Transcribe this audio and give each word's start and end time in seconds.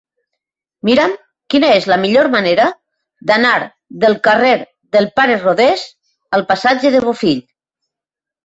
Mira'm 0.87 1.11
quina 1.53 1.67
és 1.79 1.85
la 1.91 1.97
millor 2.05 2.29
manera 2.35 2.65
d'anar 3.33 3.53
del 4.05 4.17
carrer 4.29 4.55
del 4.97 5.09
Pare 5.21 5.37
Rodés 5.45 5.85
al 6.39 6.47
passatge 6.55 6.95
de 6.97 7.05
Bofill. 7.09 7.47